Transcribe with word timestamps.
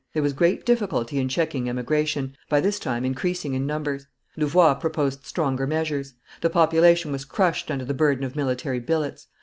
There 0.15 0.23
was 0.23 0.33
great 0.33 0.65
difficulty 0.65 1.19
in 1.19 1.29
checking 1.29 1.69
emigration, 1.69 2.35
by 2.49 2.59
this 2.59 2.79
time 2.79 3.05
increasing 3.05 3.53
in 3.53 3.67
numbers. 3.67 4.07
Louvois 4.35 4.73
proposed 4.73 5.27
stronger 5.27 5.67
measures. 5.67 6.15
The 6.41 6.49
population 6.49 7.11
was 7.11 7.23
crushed 7.23 7.69
under 7.69 7.85
the 7.85 7.93
burden 7.93 8.23
of 8.23 8.35
military 8.35 8.79
billets. 8.79 9.27